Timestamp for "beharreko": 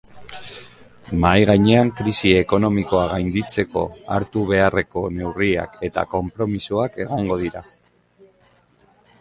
4.53-5.05